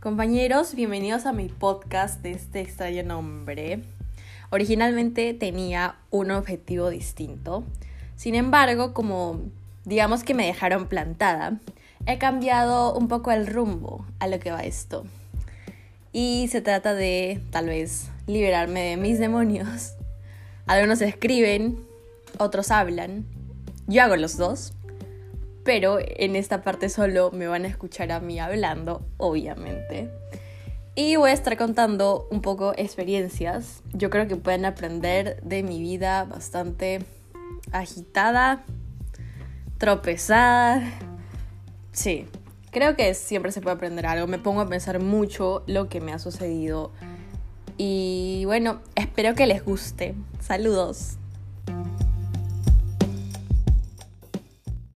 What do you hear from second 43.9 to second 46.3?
algo. Me pongo a pensar mucho lo que me ha